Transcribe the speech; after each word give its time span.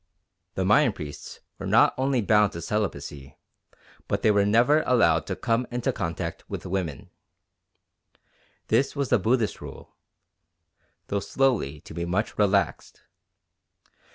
The 0.55 0.65
Mayan 0.65 0.93
priests 0.93 1.41
were 1.59 1.67
not 1.67 1.93
only 1.95 2.23
bound 2.23 2.53
to 2.53 2.61
celibacy, 2.63 3.37
but 4.07 4.23
they 4.23 4.31
were 4.31 4.47
never 4.47 4.81
allowed 4.87 5.27
to 5.27 5.35
come 5.35 5.67
into 5.69 5.93
contact 5.93 6.43
with 6.49 6.65
women. 6.65 7.11
This 8.69 8.95
was 8.95 9.09
the 9.09 9.19
Buddhist 9.19 9.61
rule, 9.61 9.93
though 11.09 11.19
slowly 11.19 11.81
to 11.81 11.93
be 11.93 12.05
much 12.05 12.35
relaxed. 12.39 13.03